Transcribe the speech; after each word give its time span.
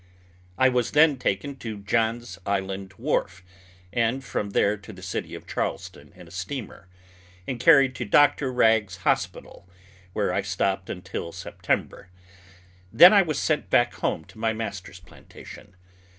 I 0.57 0.67
was 0.67 0.93
then 0.93 1.17
taken 1.19 1.57
to 1.57 1.77
John's 1.77 2.39
Island 2.43 2.93
wharf, 2.93 3.43
and 3.93 4.23
from 4.23 4.49
there 4.49 4.75
to 4.75 4.91
the 4.91 5.03
city 5.03 5.35
of 5.35 5.45
Charleston 5.45 6.11
in 6.15 6.27
a 6.27 6.31
steamer, 6.31 6.87
and 7.45 7.59
carried 7.59 7.93
to 7.97 8.05
Doctor 8.05 8.51
Rag's 8.51 8.97
hospital, 9.05 9.69
where 10.13 10.33
I 10.33 10.41
stopped 10.41 10.89
until 10.89 11.31
September. 11.31 12.09
Then 12.91 13.13
I 13.13 13.21
was 13.21 13.37
sent 13.37 13.69
back 13.69 13.93
home 13.93 14.25
to 14.25 14.39
my 14.39 14.53
master's 14.53 14.99
plantation. 14.99 15.75